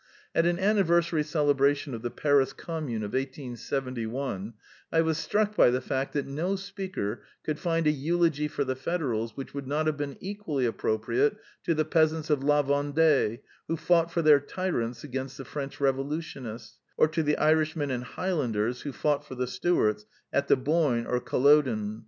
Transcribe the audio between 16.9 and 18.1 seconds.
or to the Irishmen and